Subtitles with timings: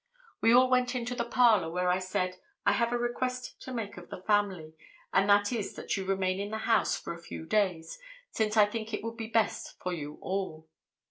[0.41, 3.97] "We all went into the parlor where I said, 'I have a request to make
[3.97, 4.73] of the family,
[5.13, 7.99] and that is that you remain in the house for a few days,
[8.31, 10.67] since I think it would be best for you all.